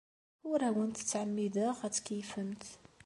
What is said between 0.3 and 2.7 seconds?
Ur awent-ttɛemmideɣ ad tkeyyfemt.